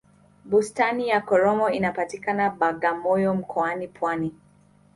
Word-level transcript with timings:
bustani 0.45 1.07
ya 1.09 1.21
karomo 1.21 1.69
inapatikana 1.69 2.49
bagamoyo 2.49 3.33
mkoani 3.35 3.87
pwani 3.87 4.35